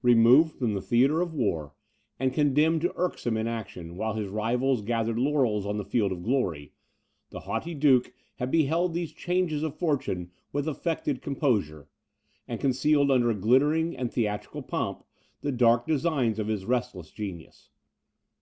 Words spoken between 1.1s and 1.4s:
of